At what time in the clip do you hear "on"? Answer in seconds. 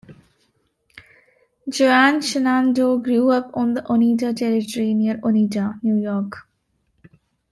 3.53-3.75